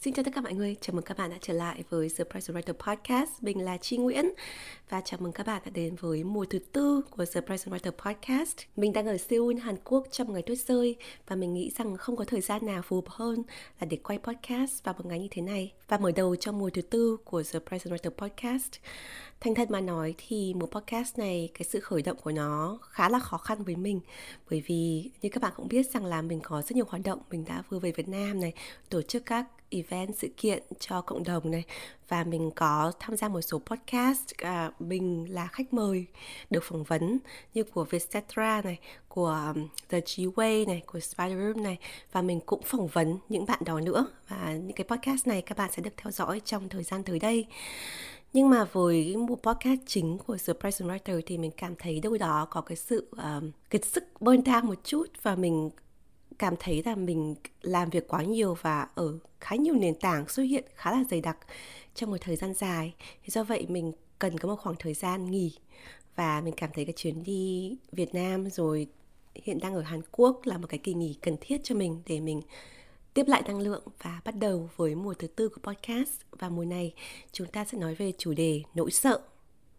[0.00, 2.24] Xin chào tất cả mọi người, chào mừng các bạn đã trở lại với The
[2.24, 3.42] Price Writer Podcast.
[3.42, 4.26] Mình là Chi Nguyễn
[4.88, 7.90] và chào mừng các bạn đã đến với mùa thứ tư của The Price Writer
[7.90, 8.56] Podcast.
[8.76, 12.16] Mình đang ở Seoul, Hàn Quốc trong ngày tuyết rơi và mình nghĩ rằng không
[12.16, 13.42] có thời gian nào phù hợp hơn
[13.80, 15.72] là để quay podcast vào một ngày như thế này.
[15.88, 18.72] Và mở đầu cho mùa thứ tư của The Price Writer Podcast.
[19.40, 23.08] Thành thật mà nói thì một podcast này cái sự khởi động của nó khá
[23.08, 24.00] là khó khăn với mình.
[24.50, 27.18] Bởi vì như các bạn cũng biết rằng là mình có rất nhiều hoạt động.
[27.30, 28.52] Mình đã vừa về Việt Nam này
[28.88, 31.64] tổ chức các event sự kiện cho cộng đồng này.
[32.08, 36.06] Và mình có tham gia một số podcast à, mình là khách mời
[36.50, 37.18] được phỏng vấn
[37.54, 38.78] như của Vietcetera này
[39.08, 41.78] của um, The G Way này của Spider Room này.
[42.12, 44.06] Và mình cũng phỏng vấn những bạn đó nữa.
[44.28, 47.18] Và những cái podcast này các bạn sẽ được theo dõi trong thời gian tới
[47.18, 47.46] đây
[48.32, 52.18] nhưng mà với một podcast chính của The Present Writer thì mình cảm thấy đâu
[52.18, 55.70] đó có cái sự um, cái sức burn down một chút và mình
[56.38, 60.42] cảm thấy là mình làm việc quá nhiều và ở khá nhiều nền tảng xuất
[60.42, 61.38] hiện khá là dày đặc
[61.94, 62.94] trong một thời gian dài.
[63.22, 65.52] Thì do vậy mình cần có một khoảng thời gian nghỉ
[66.16, 68.86] và mình cảm thấy cái chuyến đi Việt Nam rồi
[69.34, 72.20] hiện đang ở Hàn Quốc là một cái kỳ nghỉ cần thiết cho mình để
[72.20, 72.42] mình
[73.14, 76.64] tiếp lại năng lượng và bắt đầu với mùa thứ tư của podcast và mùa
[76.64, 76.94] này
[77.32, 79.20] chúng ta sẽ nói về chủ đề nỗi sợ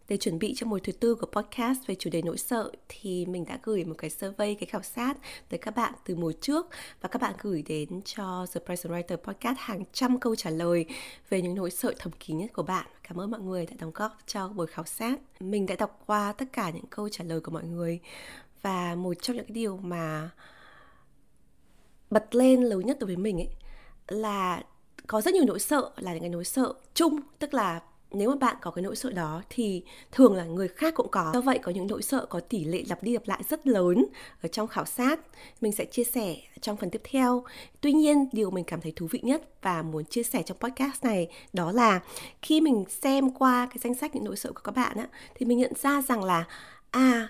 [0.10, 3.26] để chuẩn bị cho mùa thứ tư của podcast về chủ đề nỗi sợ thì
[3.26, 5.18] mình đã gửi một cái survey, cái khảo sát
[5.50, 6.68] tới các bạn từ mùa trước
[7.02, 10.86] và các bạn gửi đến cho The Present Writer Podcast hàng trăm câu trả lời
[11.30, 12.88] về những nỗi sợ thầm kín nhất của bạn.
[13.04, 15.20] Cảm ơn mọi người đã đóng góp cho buổi khảo sát.
[15.40, 18.00] Mình đã đọc qua tất cả những câu trả lời của mọi người
[18.62, 20.30] và một trong những cái điều mà
[22.10, 23.50] bật lên lớn nhất đối với mình ấy,
[24.08, 24.64] là
[25.08, 27.20] có rất nhiều nỗi sợ, là những cái nỗi sợ chung.
[27.40, 30.94] Tức là nếu mà bạn có cái nỗi sợ đó thì thường là người khác
[30.96, 31.32] cũng có.
[31.34, 34.06] Do vậy có những nỗi sợ có tỷ lệ lặp đi lặp lại rất lớn
[34.42, 35.20] ở trong khảo sát.
[35.62, 37.44] Mình sẽ chia sẻ trong phần tiếp theo.
[37.82, 41.04] Tuy nhiên, điều mình cảm thấy thú vị nhất và muốn chia sẻ trong podcast
[41.04, 42.00] này đó là
[42.42, 45.46] khi mình xem qua cái danh sách những nỗi sợ của các bạn á, thì
[45.46, 46.48] mình nhận ra rằng là
[46.92, 47.28] à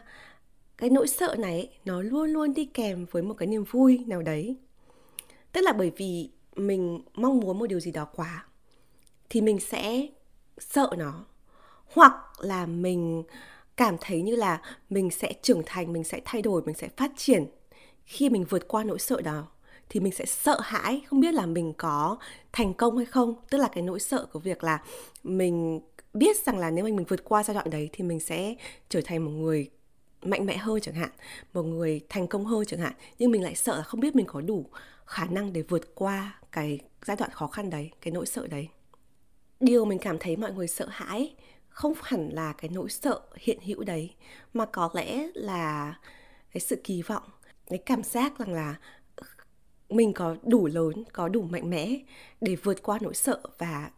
[0.77, 4.22] cái nỗi sợ này nó luôn luôn đi kèm với một cái niềm vui nào
[4.22, 4.56] đấy
[5.51, 8.45] tức là bởi vì mình mong muốn một điều gì đó quá,
[9.29, 10.07] thì mình sẽ
[10.57, 11.25] sợ nó.
[11.93, 13.23] Hoặc là mình
[13.77, 17.11] cảm thấy như là mình sẽ trưởng thành, mình sẽ thay đổi, mình sẽ phát
[17.17, 17.45] triển.
[18.05, 19.47] Khi mình vượt qua nỗi sợ đó,
[19.89, 21.01] thì mình sẽ sợ hãi.
[21.07, 22.17] Không biết là mình có
[22.51, 23.35] thành công hay không.
[23.49, 24.83] Tức là cái nỗi sợ của việc là
[25.23, 25.81] mình
[26.13, 28.55] biết rằng là nếu mà mình vượt qua giai đoạn đấy, thì mình sẽ
[28.89, 29.69] trở thành một người
[30.21, 31.09] mạnh mẽ hơn chẳng hạn,
[31.53, 32.93] một người thành công hơn chẳng hạn.
[33.19, 34.66] Nhưng mình lại sợ là không biết mình có đủ
[35.09, 38.68] khả năng để vượt qua cái giai đoạn khó khăn đấy, cái nỗi sợ đấy.
[39.59, 41.36] Điều mình cảm thấy mọi người sợ hãi
[41.70, 44.16] không hẳn là cái nỗi sợ hiện hữu đấy,
[44.53, 45.96] mà có lẽ là
[46.52, 47.24] cái sự kỳ vọng,
[47.66, 48.75] cái cảm giác rằng là
[49.90, 51.96] mình có đủ lớn, có đủ mạnh mẽ
[52.41, 53.91] để vượt qua nỗi sợ và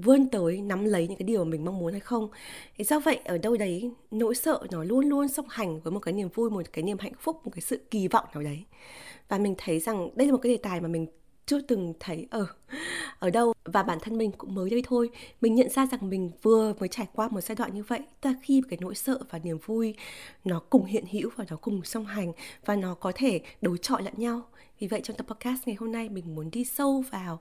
[0.00, 2.28] vươn tới nắm lấy những cái điều mình mong muốn hay không.
[2.76, 6.00] Thì do vậy, ở đâu đấy, nỗi sợ nó luôn luôn song hành với một
[6.00, 8.64] cái niềm vui, một cái niềm hạnh phúc, một cái sự kỳ vọng nào đấy.
[9.28, 11.06] Và mình thấy rằng đây là một cái đề tài mà mình
[11.46, 12.46] chưa từng thấy ở
[13.18, 13.52] ở đâu.
[13.64, 16.88] Và bản thân mình cũng mới đây thôi, mình nhận ra rằng mình vừa mới
[16.88, 19.94] trải qua một giai đoạn như vậy ta khi cái nỗi sợ và niềm vui
[20.44, 22.32] nó cùng hiện hữu và nó cùng song hành
[22.64, 24.42] và nó có thể đối chọi lẫn nhau.
[24.78, 27.40] Vì vậy trong tập podcast ngày hôm nay, mình muốn đi sâu vào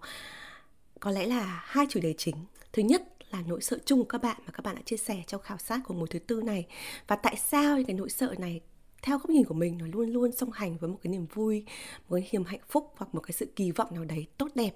[1.00, 2.36] có lẽ là hai chủ đề chính.
[2.74, 5.24] Thứ nhất là nỗi sợ chung của các bạn mà các bạn đã chia sẻ
[5.28, 6.66] trong khảo sát của mùa thứ tư này.
[7.08, 8.62] Và tại sao cái nỗi sợ này,
[9.02, 11.64] theo góc nhìn của mình, nó luôn luôn song hành với một cái niềm vui,
[12.10, 14.72] một cái niềm hạnh phúc hoặc một cái sự kỳ vọng nào đấy tốt đẹp?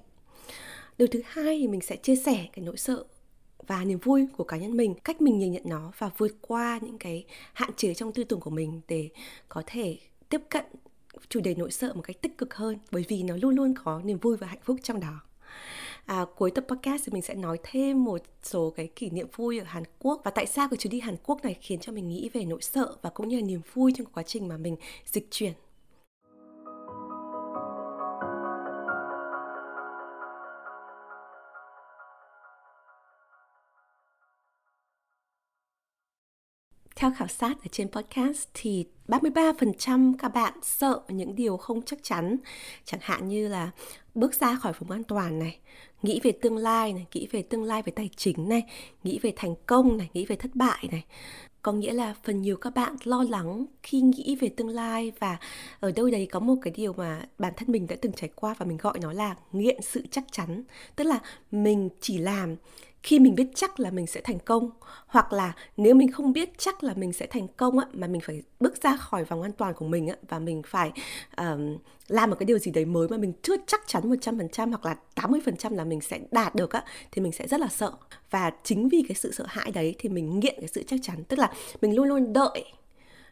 [0.97, 3.03] Điều thứ hai thì mình sẽ chia sẻ cái nỗi sợ
[3.67, 6.79] và niềm vui của cá nhân mình, cách mình nhìn nhận nó và vượt qua
[6.81, 9.09] những cái hạn chế trong tư tưởng của mình để
[9.49, 9.97] có thể
[10.29, 10.65] tiếp cận
[11.29, 12.77] chủ đề nỗi sợ một cách tích cực hơn.
[12.91, 15.21] Bởi vì nó luôn luôn có niềm vui và hạnh phúc trong đó
[16.05, 19.59] à, cuối tập podcast thì mình sẽ nói thêm một số cái kỷ niệm vui
[19.59, 20.21] ở Hàn Quốc.
[20.23, 22.61] Và tại sao cái chuyến đi Hàn Quốc này khiến cho mình nghĩ về nỗi
[22.61, 24.75] sợ và cũng như là niềm vui trong quá trình mà mình
[25.05, 25.53] dịch chuyển?
[37.03, 41.99] Theo khảo sát ở trên podcast thì 33% các bạn sợ những điều không chắc
[42.03, 42.37] chắn,
[42.85, 43.71] chẳng hạn như là
[44.15, 45.59] bước ra khỏi vùng an toàn này,
[46.01, 48.63] nghĩ về tương lai này, nghĩ về tương lai về tài chính này,
[49.03, 51.05] nghĩ về thành công này, nghĩ về thất bại này.
[51.61, 55.37] Có nghĩa là phần nhiều các bạn lo lắng khi nghĩ về tương lai và
[55.79, 58.55] ở đâu đấy có một cái điều mà bản thân mình đã từng trải qua
[58.57, 60.63] và mình gọi nó là nghiện sự chắc chắn.
[60.95, 61.19] Tức là
[61.51, 62.55] mình chỉ làm
[63.03, 64.69] khi mình biết chắc là mình sẽ thành công
[65.07, 68.21] hoặc là nếu mình không biết chắc là mình sẽ thành công á mà mình
[68.21, 70.91] phải bước ra khỏi vòng an toàn của mình á, và mình phải
[71.37, 71.77] um,
[72.07, 74.95] làm một cái điều gì đấy mới mà mình chưa chắc chắn 100% hoặc là
[75.15, 77.91] 80% là mình sẽ đạt được á thì mình sẽ rất là sợ.
[78.29, 81.23] Và chính vì cái sự sợ hãi đấy thì mình nghiện cái sự chắc chắn.
[81.23, 82.63] Tức là mình luôn luôn đợi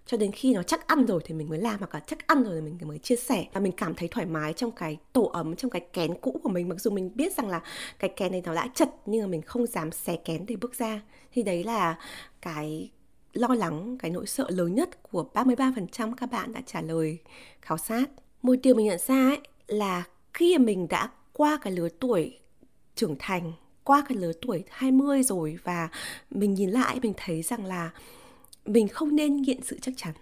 [0.06, 2.44] cho đến khi nó chắc ăn rồi thì mình mới làm hoặc là chắc ăn
[2.44, 3.46] rồi thì mình mới chia sẻ.
[3.54, 6.50] Và mình cảm thấy thoải mái trong cái tổ ấm, trong cái kén cũ của
[6.50, 6.70] mình.
[6.70, 7.62] Mặc dù mình biết rằng là
[8.00, 10.76] cái kén này nó đã chật nhưng mà mình không dám xé kén để bước
[10.76, 11.02] ra.
[11.32, 11.98] Thì đấy là
[12.42, 12.90] cái
[13.34, 17.18] lo lắng, cái nỗi sợ lớn nhất của 33% các bạn đã trả lời
[17.62, 18.06] khảo sát.
[18.42, 22.40] Một điều mình nhận ra ấy là khi mình đã qua cái lứa tuổi
[22.96, 25.90] trưởng thành, qua cái lứa tuổi 20 rồi và
[26.30, 27.92] mình nhìn lại, mình thấy rằng là
[28.66, 30.14] mình không nên nghiện sự chắc chắn.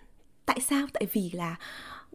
[0.46, 0.88] Tại sao?
[0.94, 1.56] Tại vì là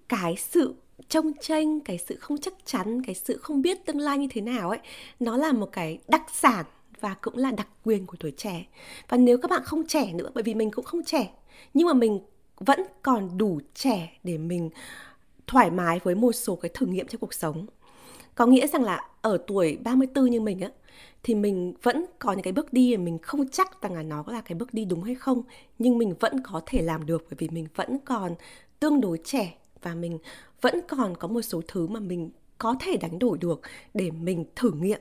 [0.08, 0.74] cái sự
[1.08, 4.40] trông tranh, cái sự không chắc chắn, cái sự không biết tương lai như thế
[4.40, 4.78] nào ấy,
[5.20, 6.64] nó là một cái đặc sản
[7.00, 8.66] và cũng là đặc quyền của tuổi trẻ.
[9.08, 11.30] Và nếu các bạn không trẻ nữa, bởi vì mình cũng không trẻ,
[11.74, 12.20] nhưng mà mình
[12.56, 14.70] vẫn còn đủ trẻ để mình
[15.46, 17.66] thoải mái với một số cái thử nghiệm trong cuộc sống.
[18.34, 20.70] Có nghĩa rằng là ở tuổi 34 như mình á
[21.22, 24.24] thì mình vẫn có những cái bước đi mà mình không chắc rằng là nó
[24.26, 25.42] là cái bước đi đúng hay không
[25.78, 28.34] nhưng mình vẫn có thể làm được bởi vì mình vẫn còn
[28.80, 30.18] tương đối trẻ và mình
[30.60, 33.60] vẫn còn có một số thứ mà mình có thể đánh đổi được
[33.94, 35.00] để mình thử nghiệm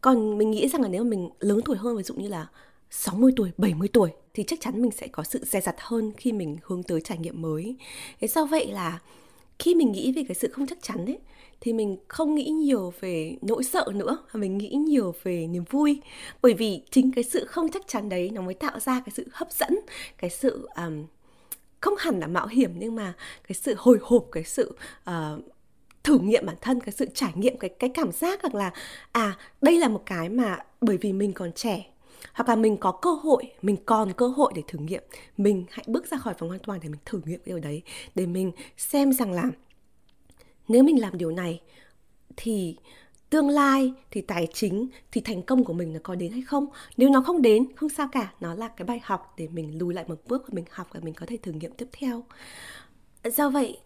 [0.00, 2.46] còn mình nghĩ rằng là nếu mà mình lớn tuổi hơn ví dụ như là
[2.90, 6.32] 60 tuổi, 70 tuổi thì chắc chắn mình sẽ có sự dè dặt hơn khi
[6.32, 7.76] mình hướng tới trải nghiệm mới.
[8.20, 8.98] Thế do vậy là
[9.58, 11.18] khi mình nghĩ về cái sự không chắc chắn ấy
[11.60, 15.64] thì mình không nghĩ nhiều về nỗi sợ nữa mà mình nghĩ nhiều về niềm
[15.70, 16.00] vui.
[16.42, 19.26] Bởi vì chính cái sự không chắc chắn đấy nó mới tạo ra cái sự
[19.32, 19.78] hấp dẫn
[20.18, 21.06] cái sự um,
[21.80, 23.14] không hẳn là mạo hiểm nhưng mà
[23.48, 24.76] cái sự hồi hộp cái sự
[25.10, 25.44] uh,
[26.04, 28.72] thử nghiệm bản thân cái sự trải nghiệm cái cái cảm giác rằng là
[29.12, 31.86] à đây là một cái mà bởi vì mình còn trẻ
[32.32, 35.02] hoặc là mình có cơ hội mình còn cơ hội để thử nghiệm
[35.36, 37.82] mình hãy bước ra khỏi vòng an toàn để mình thử nghiệm cái điều đấy
[38.14, 39.44] để mình xem rằng là
[40.70, 41.60] nếu mình làm điều này,
[42.36, 42.76] thì
[43.30, 46.66] tương lai, thì tài chính, thì thành công của mình nó có đến hay không?
[46.96, 48.32] Nếu nó không đến, không sao cả.
[48.40, 51.00] Nó là cái bài học để mình lùi lại một bước và mình học và
[51.00, 52.24] mình có thể thử nghiệm tiếp theo.
[53.24, 53.78] Do vậy,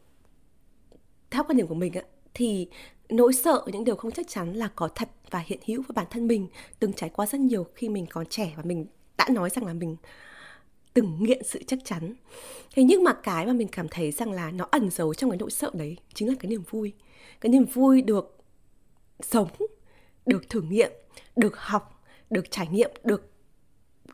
[1.30, 1.92] theo quan điểm của mình
[2.34, 2.68] thì
[3.08, 6.06] nỗi sợ những điều không chắc chắn là có thật và hiện hữu với bản
[6.10, 6.48] thân mình,
[6.78, 8.86] từng trải qua rất nhiều khi mình còn trẻ và mình
[9.18, 9.96] đã nói rằng là mình
[10.94, 12.14] từng nghiện sự chắc chắn.
[12.74, 15.38] Thế nhưng mà cái mà mình cảm thấy rằng là nó ẩn giấu trong cái
[15.38, 16.92] nỗi sợ đấy chính là cái niềm vui.
[17.40, 18.36] Cái niềm vui được
[19.20, 19.48] sống
[20.26, 20.90] được thử nghiệm
[21.36, 23.30] được học được trải nghiệm được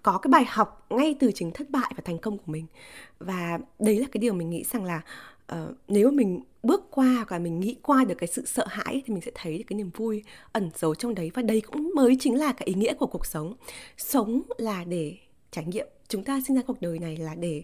[0.03, 2.67] có cái bài học ngay từ chính thất bại và thành công của mình.
[3.19, 5.03] Và đấy là cái điều mình nghĩ rằng là
[5.53, 8.65] uh, nếu mà mình bước qua hoặc là mình nghĩ qua được cái sự sợ
[8.69, 11.31] hãi thì mình sẽ thấy cái niềm vui ẩn giấu trong đấy.
[11.35, 13.55] Và đấy cũng mới chính là cái ý nghĩa của cuộc sống.
[13.97, 15.17] Sống là để
[15.51, 17.63] trải nghiệm chúng ta sinh ra cuộc đời này là để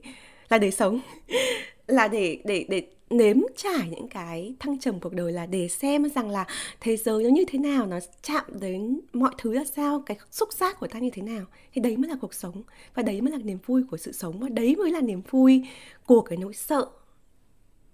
[0.48, 1.00] là để sống,
[1.86, 6.08] là để để để nếm trải những cái thăng trầm cuộc đời, là để xem
[6.14, 6.46] rằng là
[6.80, 10.52] thế giới nó như thế nào, nó chạm đến mọi thứ ra sao, cái xúc
[10.52, 11.44] giác của ta như thế nào.
[11.72, 12.62] Thì đấy mới là cuộc sống,
[12.94, 15.62] và đấy mới là niềm vui của sự sống, và đấy mới là niềm vui
[16.06, 16.86] của cái nỗi sợ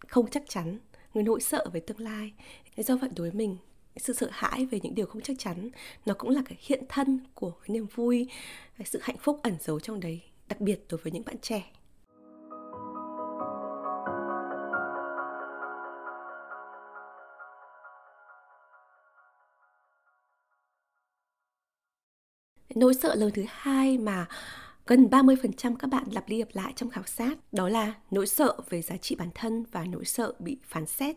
[0.08, 0.78] không chắc chắn
[1.14, 2.32] người nỗi sợ về tương lai.
[2.76, 3.56] Thế do vậy đối với mình,
[3.96, 5.70] sự sợ hãi về những điều không chắc chắn,
[6.06, 8.28] nó cũng là cái hiện thân của cái niềm vui,
[8.78, 10.20] cái sự hạnh phúc ẩn giấu trong đấy
[10.52, 11.62] đặc biệt đối với những bạn trẻ.
[22.74, 24.26] Nỗi sợ lớn thứ hai mà
[24.86, 28.56] gần 30% các bạn lặp đi lặp lại trong khảo sát đó là nỗi sợ
[28.70, 31.16] về giá trị bản thân và nỗi sợ bị phán xét.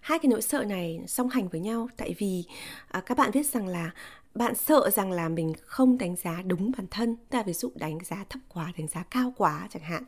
[0.00, 2.44] Hai cái nỗi sợ này song hành với nhau tại vì
[2.88, 3.90] à, các bạn biết rằng là
[4.34, 7.16] bạn sợ rằng là mình không đánh giá đúng bản thân.
[7.30, 10.04] Ta ví dụ đánh giá thấp quá, đánh giá cao quá chẳng hạn.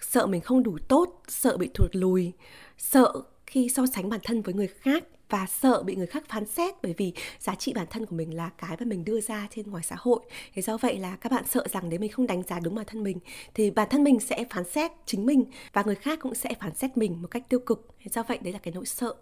[0.00, 2.32] Sợ mình không đủ tốt, sợ bị thụt lùi,
[2.78, 3.12] sợ
[3.46, 6.74] khi so sánh bản thân với người khác và sợ bị người khác phán xét
[6.82, 9.70] bởi vì giá trị bản thân của mình là cái mà mình đưa ra trên
[9.70, 10.20] ngoài xã hội.
[10.54, 12.86] Thế do vậy là các bạn sợ rằng nếu mình không đánh giá đúng bản
[12.88, 13.18] thân mình
[13.54, 16.74] thì bản thân mình sẽ phán xét chính mình và người khác cũng sẽ phán
[16.74, 17.88] xét mình một cách tiêu cực.
[18.00, 19.14] Thế do vậy đấy là cái nỗi sợ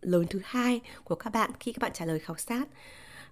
[0.00, 2.68] lớn thứ hai của các bạn khi các bạn trả lời khảo sát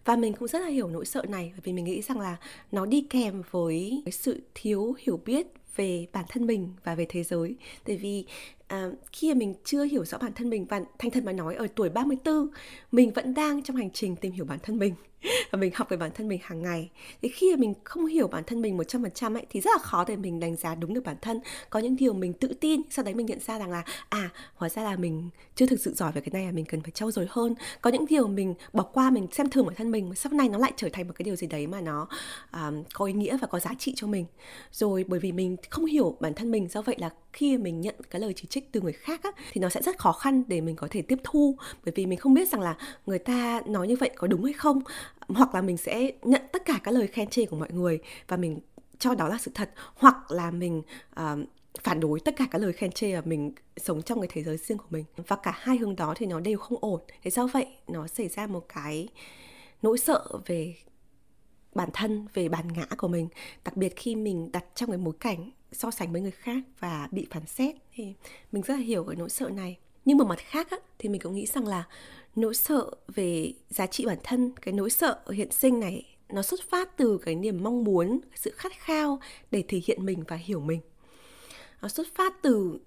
[0.04, 2.36] và mình cũng rất là hiểu nỗi sợ này, bởi vì mình nghĩ rằng là
[2.72, 5.46] nó đi kèm với cái sự thiếu hiểu biết
[5.76, 7.56] về bản thân mình và về thế giới.
[7.84, 8.24] Tại vì
[8.66, 11.54] à, khi mà mình chưa hiểu rõ bản thân mình và thành thật mà nói
[11.54, 12.48] ở tuổi 34
[12.92, 14.94] mình vẫn đang trong hành trình tìm hiểu bản thân mình
[15.50, 16.90] và mình học về bản thân mình hàng ngày.
[17.22, 19.60] Thì khi mà mình không hiểu bản thân mình một trăm phần trăm ấy thì
[19.60, 21.40] rất là khó để mình đánh giá đúng được bản thân.
[21.70, 24.68] Có những điều mình tự tin sau đấy mình nhận ra rằng là à hóa
[24.68, 27.10] ra là mình chưa thực sự giỏi về cái này là mình cần phải trau
[27.10, 27.54] dồi hơn.
[27.80, 30.58] Có những điều mình bỏ qua mình xem thường bản thân mình sau này nó
[30.58, 32.08] lại trở thành một cái điều gì đấy mà nó
[32.52, 34.26] um, có ý nghĩa và có giá trị cho mình.
[34.72, 37.94] Rồi bởi vì mình không hiểu bản thân mình do vậy là khi mình nhận
[38.10, 40.60] cái lời chỉ trích từ người khác á, thì nó sẽ rất khó khăn để
[40.60, 41.56] mình có thể tiếp thu.
[41.84, 44.52] Bởi vì mình không biết rằng là người ta nói như vậy có đúng hay
[44.52, 44.82] không.
[45.28, 48.36] Hoặc là mình sẽ nhận tất cả các lời khen chê của mọi người và
[48.36, 48.60] mình
[48.98, 49.70] cho đó là sự thật.
[49.94, 50.82] Hoặc là mình
[51.20, 51.38] uh,
[51.82, 54.56] phản đối tất cả các lời khen chê và mình sống trong cái thế giới
[54.56, 55.04] riêng của mình.
[55.16, 57.00] Và cả hai hướng đó thì nó đều không ổn.
[57.22, 59.08] Thế do vậy nó xảy ra một cái
[59.82, 60.74] nỗi sợ về
[61.74, 63.28] bản thân về bản ngã của mình.
[63.64, 67.08] Đặc biệt khi mình đặt trong cái mối cảnh so sánh với người khác và
[67.12, 68.14] bị phán xét thì
[68.52, 69.78] mình rất là hiểu cái nỗi sợ này.
[70.04, 71.84] Nhưng mà mặt khác á, thì mình cũng nghĩ rằng là
[72.36, 76.60] nỗi sợ về giá trị bản thân cái nỗi sợ hiện sinh này nó xuất
[76.70, 80.60] phát từ cái niềm mong muốn sự khát khao để thể hiện mình và hiểu
[80.60, 80.80] mình.
[81.82, 82.78] Nó xuất phát từ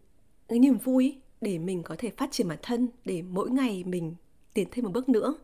[0.47, 4.15] cái niềm vui để mình có thể phát triển bản thân để mỗi ngày mình
[4.53, 5.35] tiến thêm một bước nữa.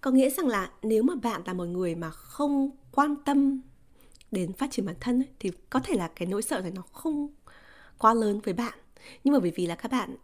[0.00, 3.60] Có nghĩa rằng là nếu mà bạn là một người mà không quan tâm
[4.32, 6.82] đến phát triển bản thân ấy, thì có thể là cái nỗi sợ này nó
[6.92, 7.28] không
[7.98, 8.78] quá lớn với bạn.
[9.24, 10.16] Nhưng mà bởi vì là các bạn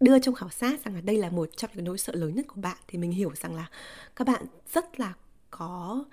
[0.00, 2.46] đưa trong khảo sát rằng là đây là một trong những nỗi sợ lớn nhất
[2.48, 3.68] của bạn thì mình hiểu rằng là
[4.16, 5.14] các bạn rất là
[5.50, 6.04] có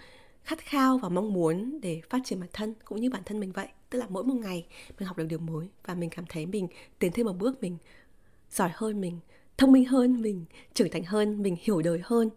[0.43, 3.51] khát khao và mong muốn để phát triển bản thân cũng như bản thân mình
[3.51, 3.67] vậy.
[3.89, 4.67] Tức là mỗi một ngày
[4.99, 6.67] mình học được điều mới và mình cảm thấy mình
[6.99, 7.77] tiến thêm một bước mình
[8.51, 9.19] giỏi hơn mình
[9.57, 12.29] thông minh hơn mình trưởng thành hơn mình hiểu đời hơn.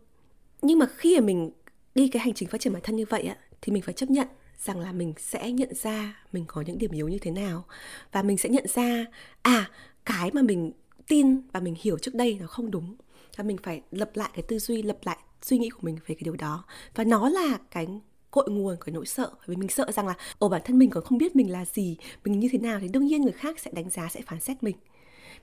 [0.63, 1.51] Nhưng mà khi mà mình
[1.95, 4.11] đi cái hành trình phát triển bản thân như vậy á thì mình phải chấp
[4.11, 7.65] nhận rằng là mình sẽ nhận ra mình có những điểm yếu như thế nào.
[8.13, 9.05] Và mình sẽ nhận ra
[9.43, 9.71] à
[10.05, 10.73] cái mà mình
[11.07, 12.97] tin và mình hiểu trước đây nó không đúng.
[13.37, 16.15] Và mình phải lập lại cái tư duy, lập lại suy nghĩ của mình về
[16.15, 16.65] cái điều đó.
[16.95, 17.87] Và nó là cái
[18.31, 19.31] cội nguồn của nỗi sợ.
[19.47, 21.97] Vì mình sợ rằng là, ồ, bản thân mình còn không biết mình là gì,
[22.25, 22.79] mình như thế nào.
[22.81, 24.77] Thì đương nhiên người khác sẽ đánh giá, sẽ phán xét mình.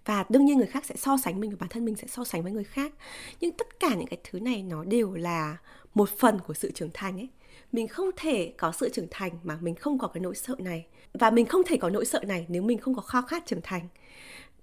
[0.05, 2.23] Và đương nhiên người khác sẽ so sánh mình và bản thân mình sẽ so
[2.23, 2.93] sánh với người khác.
[3.39, 5.57] Nhưng tất cả những cái thứ này nó đều là
[5.93, 7.29] một phần của sự trưởng thành ấy
[7.75, 10.85] mình không thể có sự trưởng thành mà mình không có cái nỗi sợ này.
[11.13, 13.61] Và mình không thể có nỗi sợ này nếu mình không có khao khát trưởng
[13.63, 13.87] thành.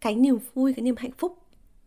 [0.00, 1.38] Cái niềm vui cái niềm hạnh phúc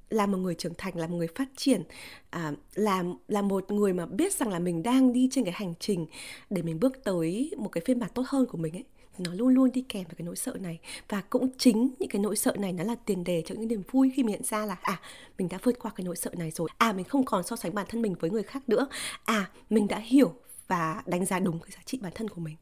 [0.09, 1.83] là một người trưởng thành là một người phát triển
[2.29, 5.73] à, là là một người mà biết rằng là mình đang đi trên cái hành
[5.79, 6.05] trình
[6.49, 8.83] để mình bước tới một cái phiên bản tốt hơn của mình ấy.
[9.17, 10.79] Nó luôn luôn đi kèm với cái nỗi sợ này.
[11.09, 13.83] Và cũng chính những cái nỗi sợ này nó là tiền đề cho những niềm
[13.91, 15.01] vui khi mình nhận ra là à
[15.37, 16.69] mình đã vượt qua cái nỗi sợ này rồi.
[16.77, 18.87] À mình không còn so sánh bản thân mình với người khác nữa.
[19.25, 20.33] À mình đã hiểu
[20.67, 22.55] và đánh giá đúng cái giá trị bản thân của mình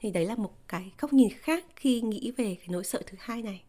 [0.00, 3.16] thì đấy là một cái góc nhìn khác khi nghĩ về cái nỗi sợ thứ
[3.20, 3.62] hai này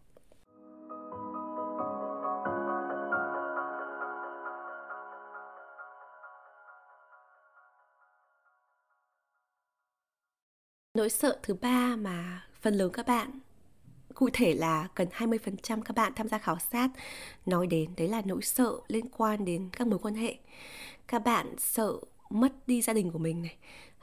[10.94, 13.40] Nỗi sợ thứ ba mà phần lớn các bạn,
[14.14, 16.90] cụ thể là gần 20% các bạn tham gia khảo sát
[17.46, 20.38] nói đến, đấy là nỗi sợ liên quan đến các mối quan hệ.
[21.08, 21.94] Các bạn sợ
[22.30, 23.56] mất đi gia đình của mình này,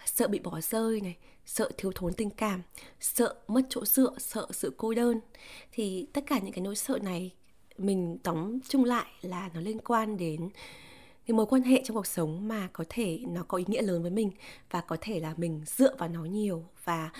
[0.04, 1.16] sợ bị bỏ rơi này,
[1.46, 2.62] sợ thiếu thốn tình cảm,
[3.00, 5.20] sợ mất chỗ dựa, sợ sự cô đơn.
[5.72, 7.32] Thì tất cả những cái nỗi sợ này
[7.78, 10.50] mình tóm chung lại là nó liên quan đến
[11.26, 14.02] cái mối quan hệ trong cuộc sống mà có thể nó có ý nghĩa lớn
[14.02, 14.30] với mình
[14.70, 17.10] và có thể là mình dựa vào nó nhiều và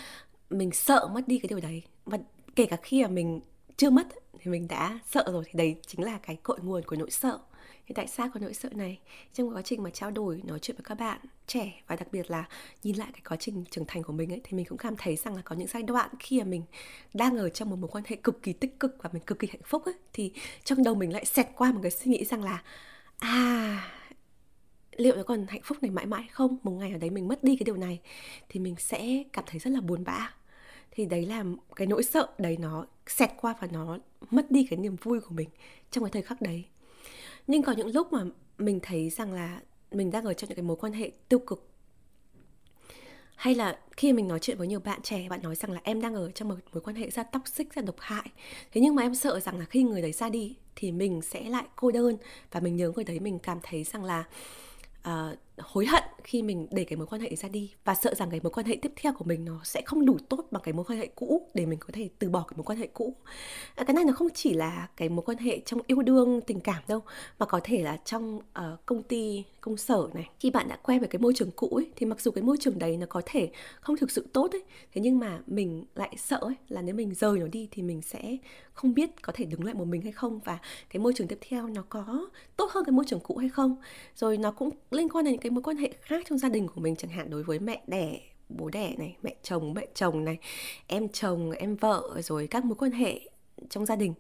[0.51, 1.83] mình sợ mất đi cái điều đấy.
[2.05, 2.19] Và
[2.57, 3.41] kể cả khi mà mình
[3.77, 4.07] chưa mất
[4.39, 5.45] thì mình đã sợ rồi.
[5.47, 7.39] Thì đấy chính là cái cội nguồn của nỗi sợ
[7.87, 8.99] thì tại sao có nỗi sợ này?
[9.35, 12.31] Trong quá trình mà trao đổi, nói chuyện với các bạn trẻ và đặc biệt
[12.31, 12.49] là
[12.83, 15.17] nhìn lại cái quá trình trưởng thành của mình ấy, thì mình cũng cảm thấy
[15.17, 16.63] rằng là có những giai đoạn khi mà mình
[17.15, 19.49] đang ở trong một mối quan hệ cực kỳ tích cực và mình cực kỳ
[19.49, 20.33] hạnh phúc ấy, thì
[20.65, 22.63] trong đầu mình lại xẹt qua một cái suy nghĩ rằng là
[23.19, 23.93] à
[24.97, 26.59] liệu nó còn hạnh phúc này mãi mãi không?
[26.63, 28.01] Một ngày ở đấy mình mất đi cái điều này
[28.49, 30.35] thì mình sẽ cảm thấy rất là buồn bã.
[30.91, 31.45] Thì đấy là
[31.77, 33.99] cái nỗi sợ, đấy nó xẹt qua và nó
[34.31, 35.49] mất đi cái niềm vui của mình
[35.91, 36.65] trong cái thời khắc đấy
[37.47, 38.25] nhưng có những lúc mà
[38.59, 39.61] mình thấy rằng là
[39.91, 41.69] mình đang ở trong những cái mối quan hệ tiêu cực.
[43.37, 46.01] Hay là khi mình nói chuyện với nhiều bạn trẻ bạn nói rằng là em
[46.01, 48.31] đang ở trong một mối quan hệ ra toxic ra độc hại.
[48.73, 51.43] Thế nhưng mà em sợ rằng là khi người đấy ra đi thì mình sẽ
[51.49, 52.17] lại cô đơn
[52.51, 54.25] và mình nhớ người đấy mình cảm thấy rằng là
[55.09, 58.31] uh, hối hận khi mình để cái mối quan hệ ra đi và sợ rằng
[58.31, 60.73] cái mối quan hệ tiếp theo của mình nó sẽ không đủ tốt bằng cái
[60.73, 63.15] mối quan hệ cũ để mình có thể từ bỏ cái mối quan hệ cũ.
[63.75, 66.61] À, cái này nó không chỉ là cái mối quan hệ trong yêu đương tình
[66.61, 67.01] cảm đâu
[67.39, 70.31] mà có thể là trong uh, công ty công sở này.
[70.41, 72.57] Khi bạn đã quen với cái môi trường cũ ấy, thì mặc dù cái môi
[72.61, 74.63] trường đấy nó có thể không thực sự tốt ấy
[74.95, 78.03] thế nhưng mà mình lại sợ ấy, là nếu mình rời nó đi thì mình
[78.03, 78.37] sẽ
[78.73, 80.59] không biết có thể đứng lại một mình hay không và
[80.91, 83.77] cái môi trường tiếp theo nó có tốt hơn cái môi trường cũ hay không.
[84.17, 86.69] Rồi nó cũng liên quan đến những cái mối quan hệ khác trong gia đình
[86.69, 90.25] của mình chẳng hạn, đối với mẹ đẻ, bố đẻ này, mẹ chồng mẹ chồng
[90.25, 90.39] này,
[90.87, 93.21] em chồng, em vợ, rồi các mối quan hệ
[93.71, 94.15] trong gia đình.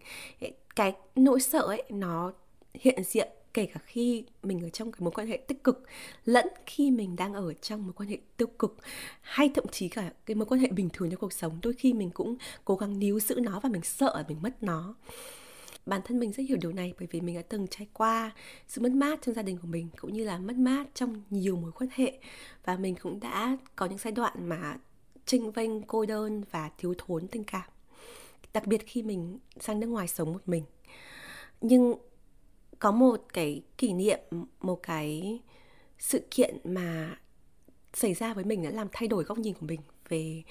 [0.76, 2.33] Cái nỗi sợ ấy, nó
[2.75, 5.83] hiện diện kể cả khi mình ở trong cái mối quan hệ tích cực,
[6.25, 8.76] lẫn khi mình đang ở trong mối quan hệ tiêu cực,
[9.21, 11.59] hay thậm chí cả cái mối quan hệ bình thường trong cuộc sống.
[11.62, 14.95] Đôi khi mình cũng cố gắng níu giữ nó và mình sợ mình mất nó
[15.87, 18.31] bản thân mình rất hiểu điều này bởi vì mình đã từng trải qua
[18.69, 21.57] sự mất mát trong gia đình của mình cũng như là mất mát trong nhiều
[21.57, 22.19] mối quan hệ.
[22.64, 24.78] Và mình cũng đã có những giai đoạn mà
[25.26, 27.71] tranh vênh cô đơn và thiếu thốn tình cảm.
[28.52, 30.64] Đặc biệt khi mình sang nước ngoài sống một mình.
[31.61, 31.95] Nhưng
[32.78, 34.21] có một cái kỷ niệm
[34.61, 35.40] một cái
[35.99, 37.19] sự kiện mà
[37.95, 40.43] xảy ra với mình đã làm thay đổi góc nhìn của mình về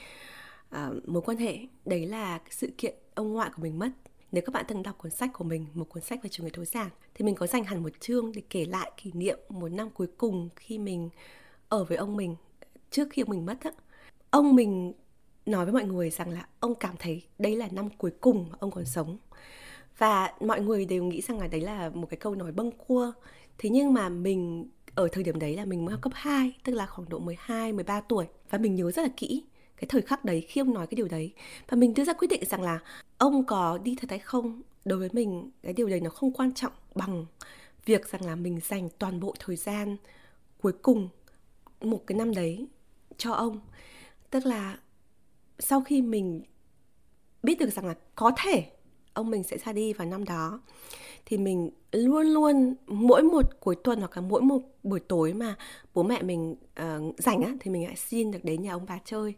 [0.75, 1.58] uh, mối quan hệ.
[1.86, 3.89] Đấy là sự kiện ông ngoại của mình mất
[4.36, 6.50] nếu các bạn từng đọc cuốn sách của mình một cuốn sách về chủ nghĩa
[6.54, 9.72] tối giản thì mình có dành hẳn một chương để kể lại kỷ niệm một
[9.72, 11.10] năm cuối cùng khi mình
[11.70, 12.36] ở với ông mình
[12.92, 13.72] trước khi ông mình mất á.
[14.30, 14.94] Ông mình
[15.46, 18.72] nói với mọi người rằng là ông cảm thấy đây là năm cuối cùng ông
[18.72, 19.18] còn sống.
[19.98, 23.12] Và mọi người đều nghĩ rằng là đấy là một cái câu nói bâng cua
[23.58, 26.74] thế nhưng mà mình ở thời điểm đấy là mình mới học cấp 2 tức
[26.74, 28.25] là khoảng độ 12, 13 tuổi.
[28.50, 29.44] Và mình nhớ rất là kỹ
[29.77, 31.34] cái thời khắc đấy khi ông nói cái điều đấy.
[31.67, 32.79] Và mình đưa ra quyết định rằng là
[33.17, 36.53] ông có đi thật hay không, đối với mình cái điều đấy nó không quan
[36.53, 37.25] trọng bằng
[37.86, 39.98] việc rằng là mình dành toàn bộ thời gian
[40.62, 41.10] cuối cùng
[41.82, 42.67] một cái năm đấy
[43.17, 43.60] cho ông.
[44.29, 44.79] Tức là
[45.60, 46.41] sau khi mình
[47.44, 48.72] biết được rằng là có thể
[49.13, 50.62] ông mình sẽ ra đi vào năm đó,
[51.25, 55.56] thì mình luôn luôn mỗi một cuối tuần hoặc là mỗi một buổi tối mà
[55.94, 59.00] bố mẹ mình uh, rảnh á thì mình lại xin được đến nhà ông bà
[59.06, 59.34] chơi.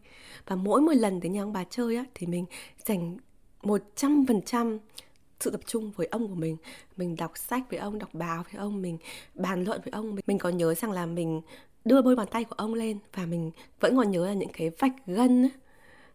[0.46, 2.44] Và mỗi một lần đến nhà ông bà chơi á thì mình
[2.86, 3.16] dành
[3.62, 4.78] một trăm phần trăm
[5.40, 6.56] sự tập trung với ông của mình.
[6.96, 8.98] Mình đọc sách với ông đọc báo với ông mình
[9.34, 10.16] bàn luận với ông.
[10.26, 11.40] Mình còn nhớ rằng là mình
[11.84, 13.50] đưa đôi bàn tay của ông lên và mình
[13.80, 15.48] vẫn còn nhớ là những cái vạch gân á,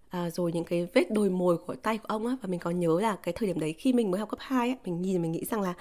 [0.10, 2.38] à, rồi những cái vết đồi mồi của tay của ông á.
[2.42, 4.70] Và mình còn nhớ là cái thời điểm đấy khi mình mới học cấp 2
[4.70, 5.74] á mình nhìn mình nghĩ rằng là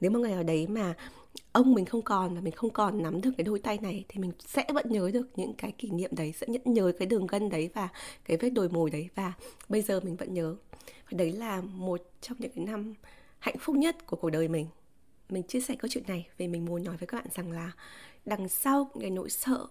[0.00, 0.94] nếu một ngày nào đấy mà
[1.52, 4.20] ông mình không còn và mình không còn nắm được cái đôi tay này thì
[4.20, 7.26] mình sẽ vẫn nhớ được những cái kỷ niệm đấy, sẽ nhẫn nhớ cái đường
[7.26, 7.88] gân đấy và
[8.24, 9.32] cái vết đồi mồi đấy và
[9.68, 10.56] bây giờ mình vẫn nhớ.
[11.10, 12.94] Và đấy là một trong những cái năm
[13.38, 14.66] hạnh phúc nhất của cuộc đời mình.
[15.28, 17.72] Mình chia sẻ câu chuyện này vì mình muốn nói với các bạn rằng là
[18.24, 19.66] đằng sau cái nỗi sợ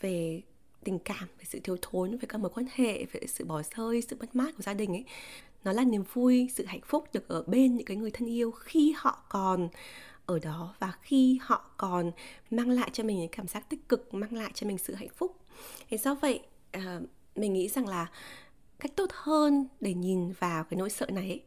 [0.00, 0.42] về
[0.84, 4.02] tình cảm, về sự thiếu thốn, về các mối quan hệ, về sự bỏ rơi,
[4.02, 5.04] sự mất mát của gia đình ấy,
[5.64, 8.50] nó là niềm vui, sự hạnh phúc được ở bên những cái người thân yêu
[8.50, 9.68] khi họ còn
[10.28, 12.10] ở đó và khi họ còn
[12.50, 15.08] mang lại cho mình những cảm giác tích cực mang lại cho mình sự hạnh
[15.16, 15.36] phúc.
[15.90, 16.40] Thế do vậy
[16.72, 17.02] ờ,
[17.36, 18.06] mình nghĩ rằng là
[18.78, 21.40] cách tốt hơn để nhìn vào cái nỗi sợ này ấy,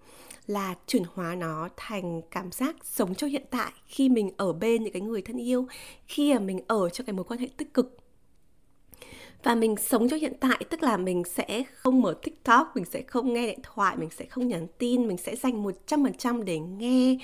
[0.47, 4.83] là chuyển hóa nó thành cảm giác sống cho hiện tại khi mình ở bên
[4.83, 5.67] những cái người thân yêu
[6.07, 7.97] khi mà mình ở cho cái mối quan hệ tích cực.
[9.43, 13.01] Và mình sống cho hiện tại tức là mình sẽ không mở tiktok mình sẽ
[13.01, 16.13] không nghe điện thoại mình sẽ không nhắn tin mình sẽ dành một trăm phần
[16.13, 17.17] trăm để nghe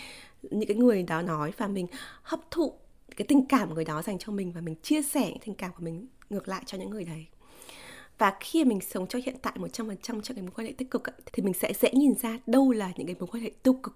[0.52, 1.88] những cái người đó nói và mình
[2.22, 2.74] hấp thụ
[3.16, 5.72] cái tình cảm người đó dành cho mình và mình chia sẻ những tình cảm
[5.72, 7.26] của mình ngược lại cho những người đấy.
[8.18, 11.04] Và khi mình sống cho hiện tại 100% cho cái mối quan hệ tích cực
[11.34, 13.96] thì mình sẽ dễ nhìn ra đâu là những cái mối quan hệ tiêu cực.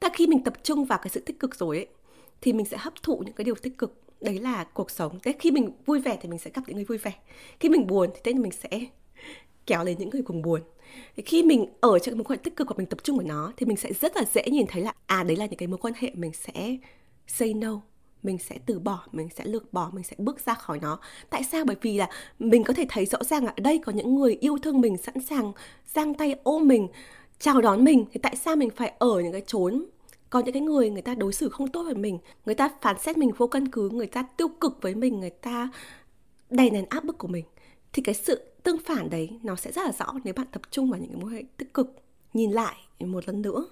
[0.00, 1.86] Ta khi mình tập trung vào cái sự tích cực rồi ấy,
[2.40, 4.02] thì mình sẽ hấp thụ những cái điều tích cực.
[4.20, 5.18] Đấy là cuộc sống.
[5.22, 7.12] Thế khi mình vui vẻ thì mình sẽ gặp những người vui vẻ.
[7.60, 8.68] Khi mình buồn thì tên mình sẽ
[9.66, 10.60] kéo đến những người cùng buồn
[11.16, 13.26] thì khi mình ở trong mối quan hệ tích cực và mình tập trung vào
[13.26, 15.66] nó, thì mình sẽ rất là dễ nhìn thấy là à đấy là những cái
[15.66, 16.76] mối quan hệ mình sẽ
[17.26, 17.80] say no,
[18.22, 20.98] mình sẽ từ bỏ, mình sẽ lược bỏ, mình sẽ bước ra khỏi nó.
[21.30, 21.64] Tại sao?
[21.64, 24.38] Bởi vì là mình có thể thấy rõ ràng là ở đây có những người
[24.40, 25.52] yêu thương mình, sẵn sàng
[25.94, 26.88] giang tay ôm mình,
[27.38, 28.04] chào đón mình.
[28.12, 29.84] Thì tại sao mình phải ở những cái chốn,
[30.30, 32.96] có những cái người người ta đối xử không tốt với mình, người ta phán
[32.98, 35.70] xét mình vô căn cứ, người ta tiêu cực với mình, người ta
[36.50, 37.44] đè nén áp bức của mình?
[37.92, 40.90] Thì cái sự tương phản đấy, nó sẽ rất là rõ nếu bạn tập trung
[40.90, 41.94] vào những cái mối hệ tích cực.
[42.34, 43.66] Nhìn lại một lần nữa,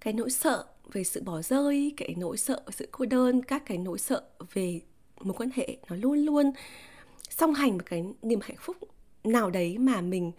[0.00, 3.78] cái nỗi sợ về sự bỏ rơi, cái nỗi sợ sự cô đơn, các cái
[3.78, 4.80] nỗi sợ về
[5.20, 6.52] mối quan hệ nó luôn luôn
[7.30, 8.76] song hành với cái niềm hạnh phúc
[9.24, 10.32] nào đấy mà mình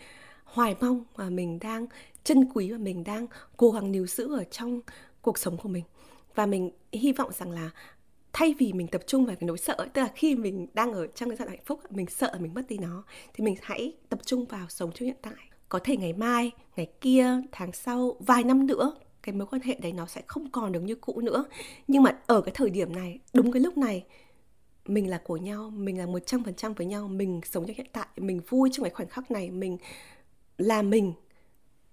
[0.43, 1.87] hoài mong, mà mình đang
[2.23, 4.81] trân quý và mình đang cố gắng níu giữ ở trong
[5.21, 5.83] cuộc sống của mình.
[6.35, 7.69] Và mình hy vọng rằng là
[8.33, 10.93] thay vì mình tập trung vào cái nỗi sợ ấy, tức là khi mình đang
[10.93, 13.55] ở trong cái giai đoạn hạnh phúc mình sợ mình mất đi nó thì mình
[13.61, 15.33] hãy tập trung vào sống trong hiện tại.
[15.69, 19.75] Có thể ngày mai ngày kia tháng sau vài năm nữa cái mối quan hệ
[19.75, 21.45] đấy nó sẽ không còn được như cũ nữa.
[21.87, 24.05] Nhưng mà ở cái thời điểm này đúng cái lúc này
[24.85, 27.75] mình là của nhau mình là một trăm phần trăm với nhau mình sống trong
[27.75, 29.77] hiện tại mình vui trong cái khoảnh khắc này mình
[30.57, 31.13] là mình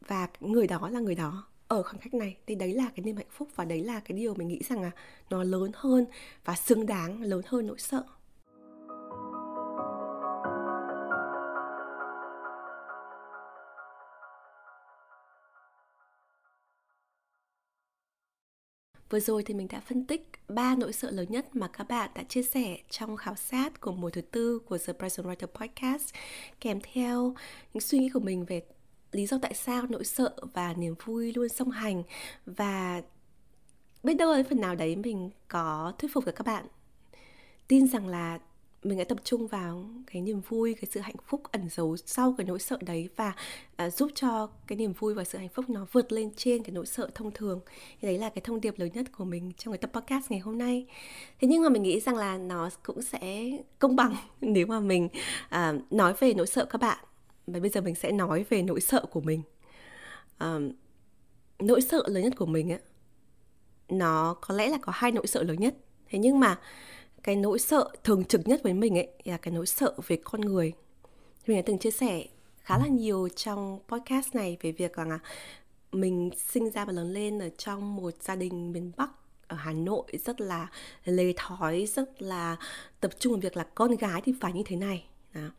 [0.09, 3.17] và người đó là người đó ở khoảng cách này thì đấy là cái niềm
[3.17, 4.91] hạnh phúc và đấy là cái điều mình nghĩ rằng là
[5.31, 6.07] nó lớn hơn
[6.45, 8.03] và xứng đáng, lớn hơn nỗi sợ.
[19.11, 22.11] Vừa rồi thì mình đã phân tích ba nỗi sợ lớn nhất mà các bạn
[22.15, 26.15] đã chia sẻ trong khảo sát của mùa thứ tư của The Present Writer Podcast.
[26.61, 27.35] Kèm theo,
[27.75, 28.63] những suy nghĩ của mình về
[29.13, 32.03] lý do tại sao nỗi sợ và niềm vui luôn song hành.
[32.47, 33.03] Và
[34.03, 36.67] biết đâu ấy phần nào đấy mình có thuyết phục được các bạn.
[37.69, 38.39] Tin rằng là
[38.83, 42.35] mình đã tập trung vào cái niềm vui cái sự hạnh phúc ẩn giấu sau
[42.39, 43.35] cái nỗi sợ đấy và
[43.87, 46.71] uh, giúp cho cái niềm vui và sự hạnh phúc nó vượt lên trên cái
[46.71, 47.61] nỗi sợ thông thường.
[48.01, 50.41] Thì đấy là cái thông điệp lớn nhất của mình trong cái tập podcast ngày
[50.41, 50.87] hôm nay.
[51.41, 55.09] Thế nhưng mà mình nghĩ rằng là nó cũng sẽ công bằng nếu mà mình
[55.55, 56.99] uh, nói về nỗi sợ các bạn
[57.53, 59.43] và bây giờ mình sẽ nói về nỗi sợ của mình.
[60.39, 60.59] À,
[61.59, 62.79] nỗi sợ lớn nhất của mình á
[63.89, 65.75] nó có lẽ là có hai nỗi sợ lớn nhất.
[66.09, 66.59] Thế nhưng mà
[67.23, 70.41] cái nỗi sợ thường trực nhất với mình ấy là cái nỗi sợ về con
[70.41, 70.73] người.
[71.47, 72.27] Mình đã từng chia sẻ
[72.59, 75.19] khá là nhiều trong podcast này về việc là
[75.93, 79.11] mình sinh ra và lớn lên ở trong một gia đình miền Bắc
[79.47, 80.71] ở Hà Nội rất là
[81.05, 82.57] lề thói rất là
[83.01, 85.51] tập trung vào việc là con gái thì phải như thế này đó.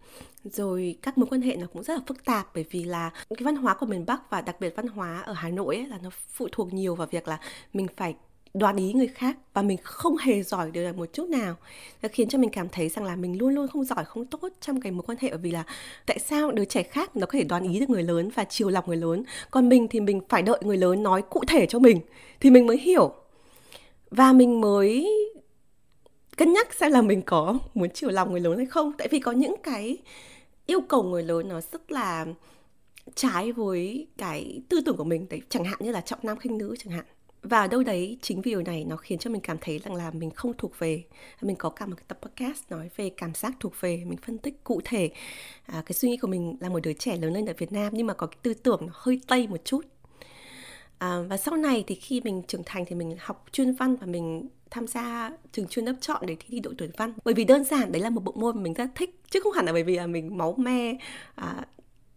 [0.44, 3.44] rồi các mối quan hệ nó cũng rất là phức tạp bởi vì là cái
[3.44, 5.98] văn hóa của miền Bắc và đặc biệt văn hóa ở Hà Nội ấy, là
[6.04, 7.40] nó phụ thuộc nhiều vào việc là
[7.74, 8.16] mình phải
[8.54, 11.56] đoán ý người khác và mình không hề giỏi điều này một chút nào
[12.02, 14.50] nó khiến cho mình cảm thấy rằng là mình luôn luôn không giỏi không tốt
[14.62, 15.64] trong cái mối quan hệ bởi vì là
[16.06, 18.70] tại sao đứa trẻ khác nó có thể đoán ý được người lớn và chiều
[18.70, 21.80] lòng người lớn còn mình thì mình phải đợi người lớn nói cụ thể cho
[21.80, 22.00] mình
[22.40, 23.14] thì mình mới hiểu
[24.12, 25.08] và mình mới
[26.40, 28.94] cân nhắc xem là mình có muốn chiều lòng người lớn hay không.
[28.98, 29.98] Tại vì có những cái
[30.66, 32.26] yêu cầu người lớn nó rất là
[33.16, 35.26] trái với cái tư tưởng của mình.
[35.30, 37.06] Đấy chẳng hạn như là trọng nam khinh nữ chẳng hạn.
[37.42, 40.12] Và đâu đấy chính vì điều này nó khiến cho mình cảm thấy rằng là
[40.12, 41.04] mình không thuộc về
[41.42, 44.38] mình có cả một cái tập podcast nói về cảm giác thuộc về mình phân
[44.38, 45.10] tích cụ thể
[45.66, 47.94] à, cái suy nghĩ của mình là một đứa trẻ lớn lên ở Việt Nam
[47.96, 49.82] nhưng mà có cái tư tưởng nó hơi tây một chút.
[50.98, 54.08] À, và sau này thì khi mình trưởng thành thì mình học chuyên văn và
[54.08, 57.14] mình tham gia trường chuyên lớp chọn để thi thi đội tuyển văn.
[57.26, 59.54] Bởi vì đơn giản đấy là một bộ môn mà mình rất thích chứ không
[59.54, 60.98] hẳn là bởi vì là mình máu me
[61.36, 61.66] à,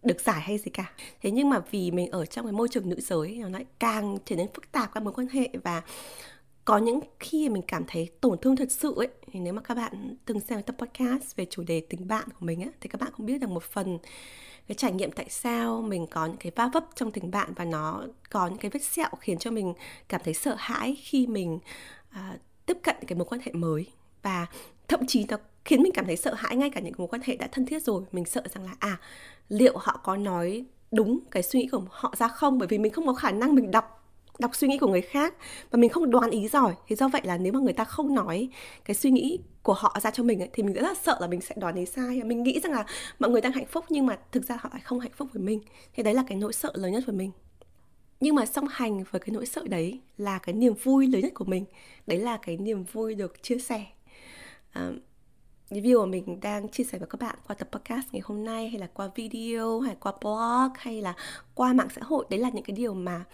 [0.03, 0.93] được giải hay gì cả.
[1.23, 4.17] Thế nhưng mà vì mình ở trong cái môi trường nữ giới nó lại càng
[4.25, 5.83] trở nên phức tạp các mối quan hệ và
[6.65, 9.75] có những khi mình cảm thấy tổn thương thật sự ấy thì nếu mà các
[9.75, 13.01] bạn từng xem tập podcast về chủ đề tình bạn của mình á thì các
[13.01, 13.99] bạn cũng biết được một phần
[14.69, 17.65] cái trải nghiệm tại sao mình có những cái va vấp trong tình bạn và
[17.65, 19.75] nó có những cái vết sẹo khiến cho mình
[20.09, 21.59] cảm thấy sợ hãi khi mình
[22.13, 23.87] à, tiếp cận cái mối quan hệ mới.
[24.23, 24.47] Và
[24.89, 27.37] thậm chí nó khiến mình cảm thấy sợ hãi ngay cả những mối quan hệ
[27.37, 28.03] đã thân thiết rồi.
[28.13, 29.01] Mình sợ rằng là à
[29.49, 32.59] liệu họ có nói đúng cái suy nghĩ của họ ra không?
[32.59, 33.99] Bởi vì mình không có khả năng mình đọc
[34.39, 35.35] đọc suy nghĩ của người khác.
[35.71, 36.75] Và mình không đoán ý giỏi.
[36.89, 38.49] Thì do vậy là nếu mà người ta không nói
[38.85, 41.27] cái suy nghĩ của họ ra cho mình ấy, thì mình rất là sợ là
[41.27, 42.23] mình sẽ đoán ý sai.
[42.25, 42.85] Mình nghĩ rằng là
[43.19, 45.43] mọi người đang hạnh phúc nhưng mà thực ra họ lại không hạnh phúc với
[45.43, 45.61] mình.
[45.95, 47.31] Thì đấy là cái nỗi sợ lớn nhất của mình
[48.23, 51.33] nhưng mà song hành với cái nỗi sợ đấy là cái niềm vui lớn nhất
[51.35, 51.65] của mình.
[52.07, 53.87] Đấy là cái niềm vui được chia sẻ.
[54.73, 54.91] À,
[55.71, 58.69] review mà mình đang chia sẻ với các bạn qua tập podcast ngày hôm nay
[58.69, 61.15] hay là qua video hay qua blog hay là
[61.55, 63.25] qua mạng xã hội đấy là những cái điều mà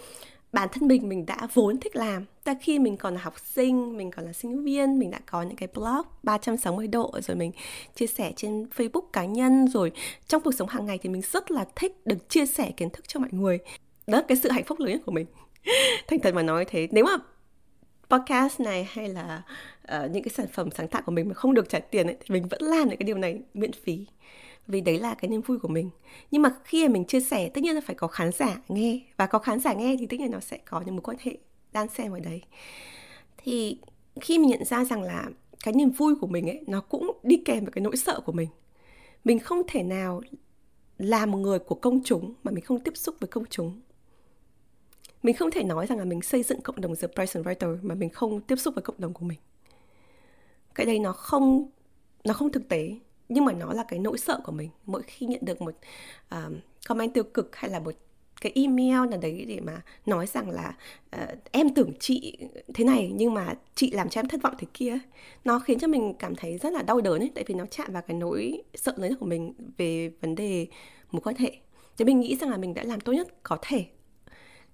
[0.52, 2.24] bản thân mình mình đã vốn thích làm.
[2.44, 5.42] Ta khi mình còn là học sinh mình còn là sinh viên mình đã có
[5.42, 7.52] những cái blog 360 độ rồi mình
[7.94, 9.92] chia sẻ trên Facebook cá nhân rồi
[10.26, 13.08] trong cuộc sống hàng ngày thì mình rất là thích được chia sẻ kiến thức
[13.08, 13.58] cho mọi người
[14.08, 15.26] đó cái sự hạnh phúc lớn nhất của mình.
[16.08, 17.16] Thành thật mà nói thế nếu mà
[18.10, 19.42] podcast này hay là
[19.82, 22.16] uh, những cái sản phẩm sáng tạo của mình mà không được trả tiền ấy,
[22.20, 24.06] thì mình vẫn làm những cái điều này miễn phí.
[24.66, 25.90] Vì đấy là cái niềm vui của mình.
[26.30, 29.00] Nhưng mà khi mà mình chia sẻ tất nhiên là phải có khán giả nghe.
[29.16, 31.38] Và có khán giả nghe thì tất nhiên nó sẽ có những mối quan hệ
[31.72, 32.42] đan xen vào đấy.
[33.36, 33.80] Thì
[34.20, 35.24] khi mình nhận ra rằng là
[35.64, 38.32] cái niềm vui của mình ấy nó cũng đi kèm với cái nỗi sợ của
[38.32, 38.48] mình.
[39.24, 40.20] Mình không thể nào
[40.98, 43.80] là một người của công chúng mà mình không tiếp xúc với công chúng
[45.22, 47.94] mình không thể nói rằng là mình xây dựng cộng đồng The Price Writer mà
[47.94, 49.38] mình không tiếp xúc với cộng đồng của mình.
[50.74, 51.70] Cái đây nó không
[52.24, 52.96] nó không thực tế
[53.28, 54.70] nhưng mà nó là cái nỗi sợ của mình.
[54.86, 55.74] Mỗi khi nhận được một
[56.34, 56.52] uh,
[56.88, 57.94] comment tiêu cực hay là một
[58.40, 60.76] cái email nào đấy để mà nói rằng là
[61.16, 62.38] uh, em tưởng chị
[62.74, 64.98] thế này nhưng mà chị làm cho em thất vọng thế kia
[65.44, 67.92] nó khiến cho mình cảm thấy rất là đau đớn ấy tại vì nó chạm
[67.92, 70.66] vào cái nỗi sợ lớn của mình về vấn đề
[71.10, 71.52] mối quan hệ.
[71.98, 73.84] Thì mình nghĩ rằng là mình đã làm tốt nhất có thể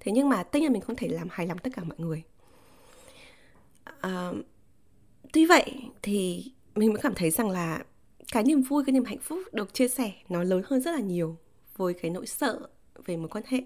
[0.05, 2.23] thế nhưng mà tất nhiên mình không thể làm hài lòng tất cả mọi người.
[4.01, 4.33] À,
[5.33, 7.85] tuy vậy thì mình mới cảm thấy rằng là
[8.33, 11.01] cái niềm vui cái niềm hạnh phúc được chia sẻ nó lớn hơn rất là
[11.01, 11.37] nhiều
[11.77, 12.69] với cái nỗi sợ
[13.05, 13.62] về mối quan hệ.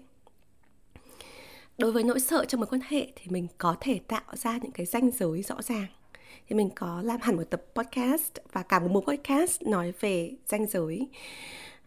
[1.77, 4.71] Đối với nỗi sợ trong mối quan hệ thì mình có thể tạo ra những
[4.71, 5.87] cái ranh giới rõ ràng.
[6.47, 10.67] Thì mình có làm hẳn một tập podcast và cả một podcast nói về ranh
[10.67, 11.07] giới.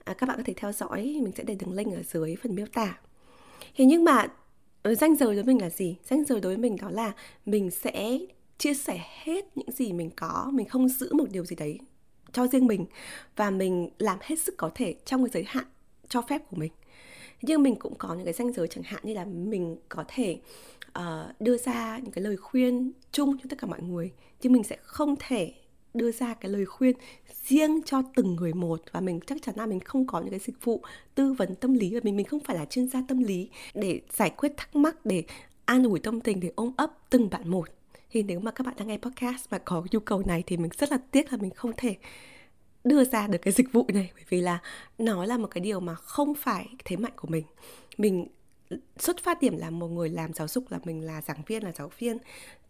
[0.05, 2.55] À, các bạn có thể theo dõi mình sẽ để đường link ở dưới phần
[2.55, 2.99] miêu tả.
[3.77, 4.29] Thế nhưng mà
[4.83, 5.97] Ờ, ranh giới đối với mình là gì?
[6.11, 7.13] Ranh giới đối với mình đó là
[7.47, 8.19] mình sẽ
[8.59, 11.79] chia sẻ hết những gì mình có mình không giữ một điều gì đấy
[12.33, 12.87] cho riêng mình
[13.37, 15.65] và mình làm hết sức có thể trong cái giới hạn
[16.09, 16.73] cho phép của mình.
[17.43, 20.41] Nhưng mình cũng có những cái ranh giới chẳng hạn như là mình có thể
[20.99, 24.63] uh, đưa ra những cái lời khuyên chung cho tất cả mọi người nhưng mình
[24.63, 25.55] sẽ không thể
[25.95, 26.97] đưa ra cái lời khuyên
[27.45, 30.41] riêng cho từng người một và mình chắc chắn là mình không có những cái
[30.41, 30.83] dịch vụ
[31.15, 34.01] tư vấn tâm lý và mình mình không phải là chuyên gia tâm lý để
[34.13, 35.25] giải quyết thắc mắc, để
[35.65, 37.69] an ủi tâm tình, để ôm ấp từng bạn một.
[38.11, 40.71] Thì nếu mà các bạn đang nghe podcast và có nhu cầu này thì mình
[40.79, 41.97] rất là tiếc là mình không thể
[42.85, 44.59] đưa ra được cái dịch vụ này, bởi vì là
[44.99, 47.45] nó là một cái điều mà không phải thế mạnh của mình.
[47.99, 48.27] Mình
[48.99, 51.73] xuất phát điểm là một người làm giáo dục là mình là giảng viên là
[51.73, 52.19] giáo viên.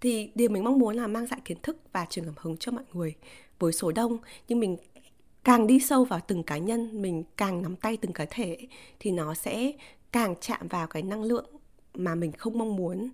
[0.01, 2.73] Thì điều mình mong muốn là mang lại kiến thức và truyền cảm hứng cho
[2.73, 3.15] mọi người
[3.59, 4.19] với số đông.
[4.49, 4.77] Nhưng mình
[5.45, 8.57] càng đi sâu vào từng cá nhân mình càng nắm tay từng cá thể
[9.01, 9.73] thì nó sẽ
[10.13, 11.47] càng chạm vào cái năng lượng
[11.95, 13.11] mà mình không mong muốn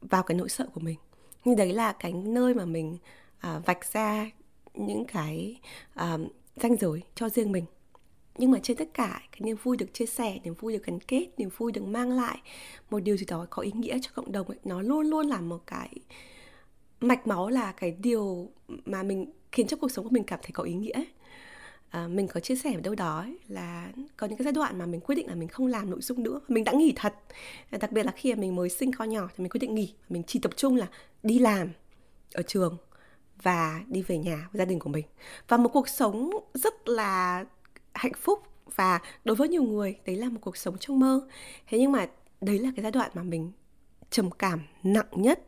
[0.00, 0.96] vào cái nỗi sợ của mình.
[1.44, 2.98] Như đấy là cái nơi mà mình
[3.38, 4.30] à, vạch ra
[4.74, 5.60] những cái
[5.94, 6.18] à,
[6.56, 7.64] ranh giới cho riêng mình
[8.38, 11.00] nhưng mà trên tất cả cái niềm vui được chia sẻ niềm vui được gắn
[11.00, 12.38] kết niềm vui được mang lại
[12.90, 15.40] một điều gì đó có ý nghĩa cho cộng đồng ấy nó luôn luôn là
[15.40, 15.90] một cái
[17.00, 18.48] mạch máu là cái điều
[18.84, 21.04] mà mình khiến cho cuộc sống của mình cảm thấy có ý nghĩa
[21.90, 24.78] À, mình có chia sẻ ở đâu đó ấy, là có những cái giai đoạn
[24.78, 27.14] mà mình quyết định là mình không làm nội dung nữa mình đã nghỉ thật.
[27.70, 29.94] Đặc biệt là khi mà mình mới sinh con nhỏ thì mình quyết định nghỉ
[30.08, 30.86] mình chỉ tập trung là
[31.22, 31.68] đi làm
[32.34, 32.76] ở trường
[33.42, 35.04] và đi về nhà với gia đình của mình.
[35.48, 37.44] Và một cuộc sống rất là
[37.98, 38.42] hạnh phúc
[38.76, 41.20] và đối với nhiều người, đấy là một cuộc sống trong mơ.
[41.68, 42.06] Thế nhưng mà
[42.40, 43.52] đấy là cái giai đoạn mà mình
[44.10, 45.40] trầm cảm nặng nhất.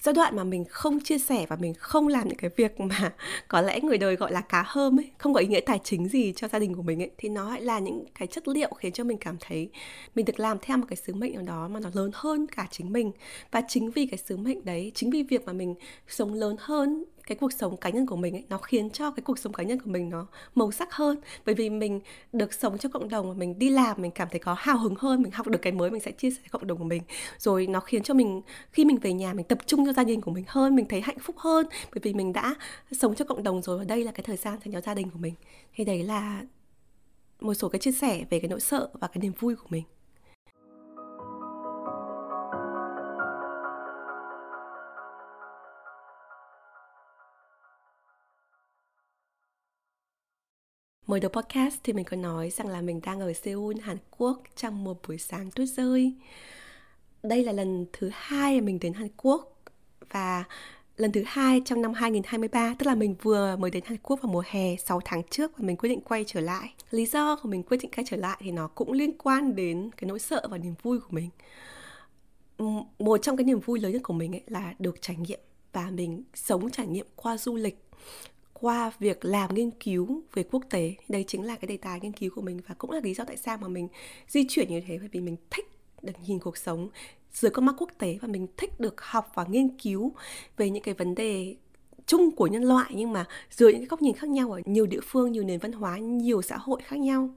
[0.00, 3.12] Giai đoạn mà mình không chia sẻ và mình không làm những cái việc mà
[3.48, 6.08] có lẽ người đời gọi là cá hơm ấy, không có ý nghĩa tài chính
[6.08, 8.70] gì cho gia đình của mình ấy, thì nó lại là những cái chất liệu
[8.74, 9.70] khiến cho mình cảm thấy
[10.14, 12.66] mình được làm theo một cái sứ mệnh nào đó mà nó lớn hơn cả
[12.70, 13.12] chính mình.
[13.50, 15.74] Và chính vì cái sứ mệnh đấy, chính vì việc mà mình
[16.08, 19.22] sống lớn hơn cái cuộc sống cá nhân của mình ấy, nó khiến cho cái
[19.22, 21.18] cuộc sống cá nhân của mình nó màu sắc hơn.
[21.46, 22.00] Bởi vì mình
[22.32, 25.22] được sống cho cộng đồng mình đi làm mình cảm thấy có hào hứng hơn
[25.22, 27.02] mình học được cái mới mình sẽ chia sẻ cộng đồng của mình.
[27.38, 30.20] Rồi nó khiến cho mình khi mình về nhà mình tập trung cho gia đình
[30.20, 31.66] của mình hơn mình thấy hạnh phúc hơn.
[31.94, 32.54] Bởi vì mình đã
[32.92, 35.10] sống cho cộng đồng rồi và đây là cái thời gian dành cho gia đình
[35.10, 35.34] của mình.
[35.74, 36.42] Thì đấy là
[37.40, 39.82] một số cái chia sẻ về cái nỗi sợ và cái niềm vui của mình.
[51.06, 54.42] Mới đầu podcast thì mình có nói rằng là mình đang ở Seoul, Hàn Quốc
[54.56, 56.14] trong một buổi sáng tuyết rơi.
[57.22, 59.62] Đây là lần thứ hai mình đến Hàn Quốc
[60.10, 60.44] và
[60.96, 64.32] lần thứ hai trong năm 2023 tức là mình vừa mới đến Hàn Quốc vào
[64.32, 66.74] mùa hè 6 tháng trước và mình quyết định quay trở lại.
[66.90, 69.90] Lý do của mình quyết định quay trở lại thì nó cũng liên quan đến
[69.96, 71.30] cái nỗi sợ và niềm vui của mình.
[72.98, 75.40] Một trong cái niềm vui lớn nhất của mình ấy là được trải nghiệm
[75.72, 77.78] và mình sống trải nghiệm qua du lịch
[78.60, 80.94] qua việc làm nghiên cứu về quốc tế.
[81.08, 83.24] Đây chính là cái đề tài nghiên cứu của mình và cũng là lý do
[83.24, 83.88] tại sao mà mình
[84.28, 85.68] di chuyển như thế, bởi vì mình thích
[86.02, 86.88] được nhìn cuộc sống
[87.32, 90.12] dưới con mắt quốc tế và mình thích được học và nghiên cứu
[90.56, 91.56] về những cái vấn đề
[92.06, 94.86] chung của nhân loại, nhưng mà dưới những cái góc nhìn khác nhau ở nhiều
[94.86, 97.30] địa phương, nhiều nền văn hóa, nhiều xã hội khác nhau.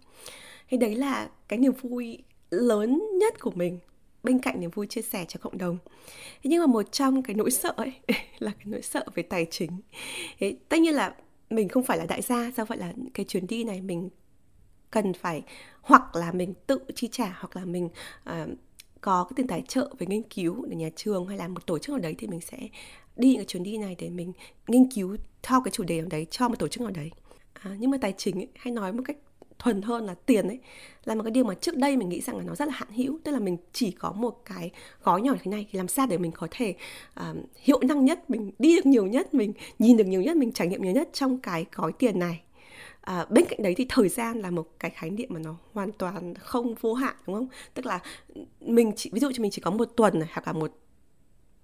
[0.70, 2.18] Thì đấy là cái niềm vui
[2.50, 3.80] lớn nhất của mình
[4.24, 5.78] bên cạnh niềm vui chia sẻ cho cộng đồng.
[6.44, 7.94] Thế nhưng mà một trong cái nỗi sợ ấy
[8.40, 9.82] là cái nỗi sợ về tài chính.
[10.40, 11.16] Thế, tất nhiên là
[11.50, 14.10] mình không phải là đại gia do vậy là cái chuyến đi này mình
[14.92, 15.44] cần phải
[15.82, 17.90] hoặc là mình tự chi trả hoặc là mình
[18.30, 18.50] uh,
[19.02, 21.80] có cái tiền tài trợ về nghiên cứu để nhà trường hay là một tổ
[21.80, 22.58] chức nào đấy thì mình sẽ
[23.16, 24.34] đi những cái chuyến đi này để mình
[24.68, 27.12] nghiên cứu theo cái chủ đề nào đấy cho một tổ chức nào đấy.
[27.54, 29.18] À, nhưng mà tài chính ấy, hay nói một cách
[29.60, 30.60] thuần hơn là tiền ấy
[31.06, 32.90] là một cái điều mà trước đây mình nghĩ rằng là nó rất là hạn
[32.92, 34.72] hữu tức là mình chỉ có một cái
[35.04, 36.76] gói nhỏ thế này thì làm sao để mình có thể
[37.20, 40.52] uh, hiệu năng nhất mình đi được nhiều nhất mình nhìn được nhiều nhất mình
[40.52, 42.42] trải nghiệm nhiều nhất trong cái gói tiền này
[43.02, 45.92] À, bên cạnh đấy thì thời gian là một cái khái niệm mà nó hoàn
[45.92, 47.48] toàn không vô hạn đúng không?
[47.74, 48.00] Tức là
[48.62, 50.72] mình chỉ ví dụ cho mình chỉ có một tuần này hoặc là một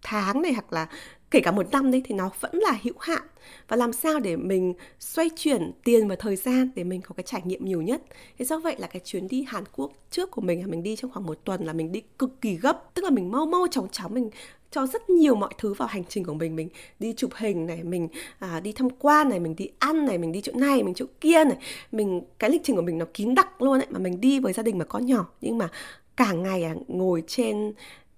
[0.08, 0.88] tháng này hoặc là
[1.32, 3.22] kể cả một năm đi thì nó vẫn là hữu hạn.
[3.68, 7.24] Và làm sao để mình xoay chuyển tiền và thời gian để mình có cái
[7.24, 8.02] trải nghiệm nhiều nhất?
[8.38, 10.96] Thế do vậy là cái chuyến đi Hàn Quốc trước của mình là mình đi
[10.96, 12.94] trong khoảng một tuần là mình đi cực kỳ gấp.
[12.94, 14.30] Tức là mình mau mau chóng chóng mình
[14.72, 16.56] cho rất nhiều mọi thứ vào hành trình của mình.
[16.56, 18.08] Mình đi chụp hình này mình
[18.40, 21.06] à, đi tham quan này mình đi ăn này mình đi chỗ này mình chỗ
[21.22, 21.58] kia này.
[21.92, 23.88] Mình cái lịch trình của mình nó kín đặc luôn ấy.
[23.90, 25.26] Mà mình đi với gia đình mà có nhỏ.
[25.42, 25.70] Nhưng mà
[26.18, 27.74] cả ngày à, ngồi trên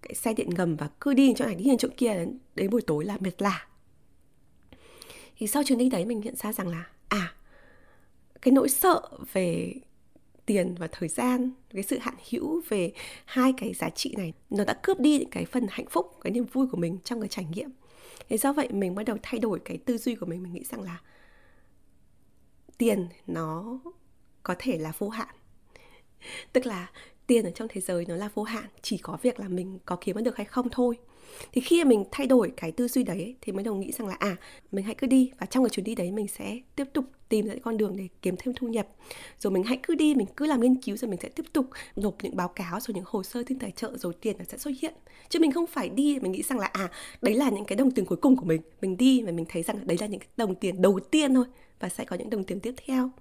[0.08, 2.70] cái xe điện ngầm và cứ đi chỗ này đi đến chỗ kia đến, đến
[2.70, 3.68] buổi tối là mệt lạ
[5.38, 7.34] thì sau chuyến đi đấy mình nhận ra rằng là à
[8.42, 9.02] cái nỗi sợ
[9.34, 9.74] về
[10.46, 12.92] tiền và thời gian cái sự hạn hữu về
[13.26, 16.46] hai cái giá trị này nó đã cướp đi cái phần hạnh phúc cái niềm
[16.46, 17.70] vui của mình trong cái trải nghiệm.
[18.30, 20.64] Thế do vậy mình bắt đầu thay đổi cái tư duy của mình mình nghĩ
[20.64, 21.02] rằng là
[22.78, 23.80] tiền nó
[24.44, 25.36] có thể là vô hạn.
[26.54, 26.92] Tức là
[27.28, 29.98] tiền ở trong thế giới nó là vô hạn, chỉ có việc là mình có
[30.02, 30.98] kiếm được hay không thôi.
[31.52, 34.08] Thì khi mà mình thay đổi cái tư duy đấy thì mới đồng nghĩ rằng
[34.08, 34.36] là à
[34.72, 37.48] mình hãy cứ đi và trong cái chuyến đi đấy mình sẽ tiếp tục tìm
[37.48, 38.88] ra con đường để kiếm thêm thu nhập.
[39.40, 41.66] Rồi mình hãy cứ đi, mình cứ làm nghiên cứu rồi mình sẽ tiếp tục
[41.96, 44.58] nộp những báo cáo rồi những hồ sơ xin tài trợ rồi tiền nó sẽ
[44.58, 44.94] xuất hiện.
[45.30, 47.92] Chứ mình không phải đi mình nghĩ rằng là à đấy là những cái đồng
[47.92, 48.62] tiền cuối cùng của mình.
[48.82, 51.46] Mình đi và mình thấy rằng đấy là những cái đồng tiền đầu tiên thôi
[51.80, 53.12] và sẽ có những đồng tiền tiếp theo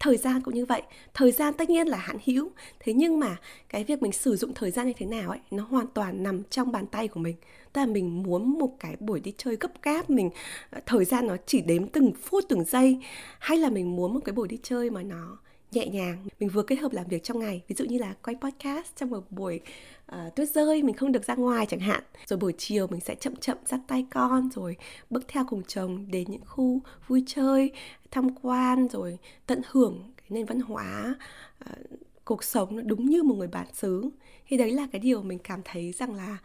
[0.00, 0.82] thời gian cũng như vậy.
[1.14, 2.50] Thời gian tất nhiên là hạn hữu.
[2.80, 3.36] Thế nhưng mà
[3.68, 6.42] cái việc mình sử dụng thời gian như thế nào ấy, nó hoàn toàn nằm
[6.50, 7.36] trong bàn tay của mình.
[7.72, 10.30] Tức là mình muốn một cái buổi đi chơi gấp gáp, mình
[10.70, 12.98] ờ, thời gian nó chỉ đếm từng phút, từng giây,
[13.38, 15.38] hay là mình muốn một cái buổi đi chơi mà nó
[15.72, 16.26] nhẹ nhàng.
[16.40, 17.62] Mình vừa kết hợp làm việc trong ngày.
[17.68, 19.60] Ví dụ như là quay podcast trong một buổi
[20.12, 22.02] uh, tuyết rơi mình không được ra ngoài chẳng hạn.
[22.26, 24.76] Rồi buổi chiều mình sẽ chậm chậm dắt tay con rồi
[25.10, 27.72] bước theo cùng chồng đến những khu vui chơi
[28.10, 31.14] tham quan rồi tận hưởng cái nền văn hóa
[31.64, 31.78] uh,
[32.24, 34.10] cuộc sống nó đúng như một người bản xứ.
[34.46, 36.38] Thì đấy là cái điều mình cảm thấy rằng là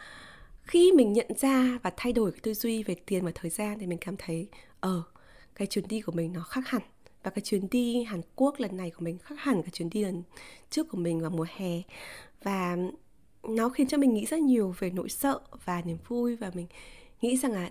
[0.64, 3.80] khi mình nhận ra và thay đổi cái tư duy về tiền và thời gian
[3.80, 4.48] thì mình cảm thấy
[4.80, 5.06] ờ uh,
[5.56, 6.82] cái chuyến đi của mình nó khác hẳn
[7.24, 10.04] và cái chuyến đi Hàn Quốc lần này của mình khác hẳn cái chuyến đi
[10.04, 10.24] lần
[10.70, 11.82] trước của mình vào mùa hè.
[12.44, 12.78] Và
[13.44, 16.36] nó khiến cho mình nghĩ rất nhiều về nỗi sợ và niềm vui.
[16.36, 16.68] Và mình
[17.22, 17.70] nghĩ rằng là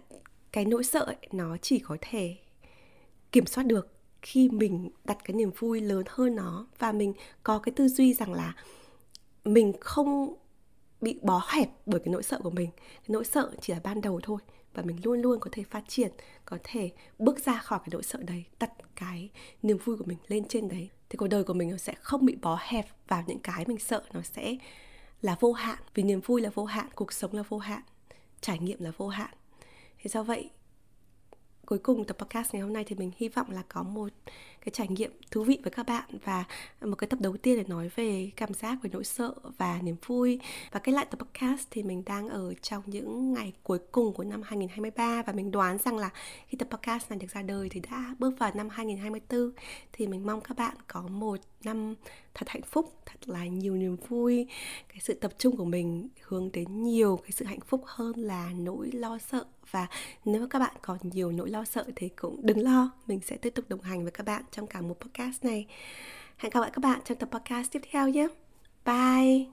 [0.53, 2.37] cái nỗi sợ ấy, nó chỉ có thể
[3.33, 3.89] kiểm soát được
[4.23, 6.67] khi mình đặt cái niềm vui lớn hơn nó.
[6.79, 7.13] Và mình
[7.43, 8.55] có cái tư duy rằng là
[9.45, 10.35] mình không
[11.01, 12.71] bị bó hẹp bởi cái nỗi sợ của mình.
[12.77, 14.39] Cái nỗi sợ chỉ là ban đầu thôi
[14.75, 16.13] và mình luôn luôn có thể phát triển,
[16.45, 19.31] có thể bước ra khỏi cái nỗi sợ đấy, đặt cái
[19.63, 20.89] niềm vui của mình lên trên đấy.
[21.11, 23.79] Thì cuộc đời của mình nó sẽ không bị bó hẹp vào những cái mình
[23.79, 24.57] sợ, nó sẽ
[25.23, 25.79] là vô hạn.
[25.95, 27.83] Vì niềm vui là vô hạn, cuộc sống là vô hạn,
[28.41, 29.35] trải nghiệm là vô hạn.
[29.99, 30.51] Thế do vậy,
[31.67, 34.13] cuối cùng tập podcast ngày hôm nay thì mình hy vọng là có một
[34.65, 36.45] cái trải nghiệm thú vị với các bạn và
[36.81, 39.97] một cái tập đầu tiên để nói về cảm giác về nỗi sợ và niềm
[40.07, 40.41] vui.
[40.73, 44.25] Và cái lại tập podcast thì mình đang ở trong những ngày cuối cùng của
[44.25, 46.11] năm 2023 và mình đoán rằng là
[46.49, 49.53] khi tập podcast này được ra đời thì đã bước vào năm 2024
[49.93, 51.95] thì mình mong các bạn có một năm
[52.35, 54.47] thật hạnh phúc, thật là nhiều niềm vui.
[54.89, 58.51] Cái sự tập trung của mình hướng đến nhiều cái sự hạnh phúc hơn là
[58.57, 59.45] nỗi lo sợ.
[59.71, 59.87] Và
[60.25, 63.37] nếu mà các bạn còn nhiều nỗi lo sợ thì cũng đừng lo, mình sẽ
[63.37, 65.67] tiếp tục đồng hành với các bạn trong cả một podcast này.
[66.37, 68.29] Hẹn gặp lại các bạn trong tập podcast tiếp theo nhé.
[68.85, 69.47] Bye.